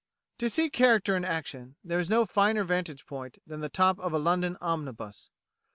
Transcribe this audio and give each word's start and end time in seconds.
To 0.39 0.49
see 0.49 0.71
character 0.71 1.15
in 1.15 1.23
action 1.23 1.75
there 1.83 1.99
is 1.99 2.09
no 2.09 2.25
finer 2.25 2.63
vantage 2.63 3.05
point 3.05 3.37
than 3.45 3.59
the 3.59 3.69
top 3.69 3.99
of 3.99 4.13
a 4.13 4.17
London 4.17 4.57
omnibus. 4.59 5.29